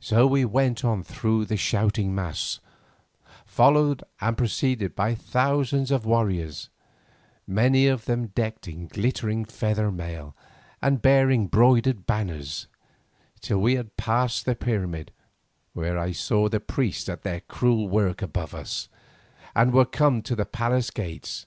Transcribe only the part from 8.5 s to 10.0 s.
in glittering feather